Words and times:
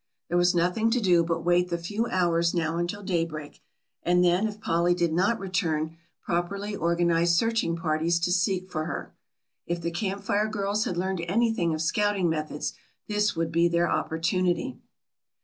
There 0.29 0.37
was 0.39 0.55
nothing 0.55 0.89
to 0.89 0.99
do 0.99 1.23
but 1.23 1.45
wait 1.45 1.69
the 1.69 1.77
few 1.77 2.07
hours 2.07 2.55
now 2.55 2.77
until 2.77 3.03
daybreak 3.03 3.61
and 4.01 4.23
then 4.23 4.47
if 4.47 4.59
Polly 4.59 4.95
did 4.95 5.13
not 5.13 5.39
return, 5.39 5.95
properly 6.23 6.75
organize 6.75 7.37
searching 7.37 7.75
parties 7.75 8.19
to 8.21 8.31
seek 8.31 8.71
for 8.71 8.85
her. 8.85 9.13
If 9.67 9.79
the 9.79 9.91
Camp 9.91 10.23
Fire 10.23 10.47
girls 10.47 10.85
had 10.85 10.97
learned 10.97 11.21
anything 11.27 11.71
of 11.75 11.83
scouting 11.83 12.31
methods, 12.31 12.73
this 13.07 13.35
would 13.35 13.51
be 13.51 13.67
their 13.67 13.91
opportunity. 13.91 14.79